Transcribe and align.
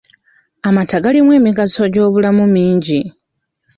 Amata 0.67 0.97
galimu 1.03 1.31
emigaso 1.39 1.81
gy'ebyobulamu 1.91 2.43
mingi. 2.55 3.01